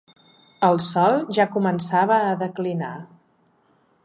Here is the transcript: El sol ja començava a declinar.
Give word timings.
El 0.67 0.79
sol 0.85 1.19
ja 1.39 1.47
començava 1.59 2.19
a 2.31 2.35
declinar. 2.45 2.93